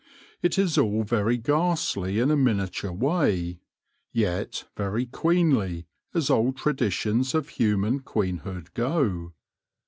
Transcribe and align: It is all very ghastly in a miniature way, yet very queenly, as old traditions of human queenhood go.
It 0.41 0.57
is 0.57 0.79
all 0.79 1.03
very 1.03 1.37
ghastly 1.37 2.17
in 2.17 2.31
a 2.31 2.35
miniature 2.35 2.91
way, 2.91 3.59
yet 4.11 4.63
very 4.75 5.05
queenly, 5.05 5.85
as 6.15 6.31
old 6.31 6.57
traditions 6.57 7.35
of 7.35 7.49
human 7.49 7.99
queenhood 7.99 8.73
go. 8.73 9.33